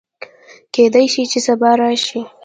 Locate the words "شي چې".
1.13-1.39